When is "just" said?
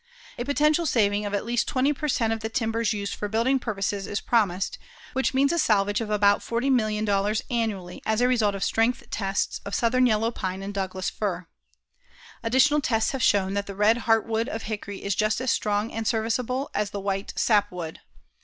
15.13-15.39